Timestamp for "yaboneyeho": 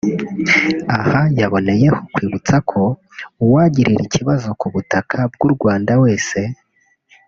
1.39-1.99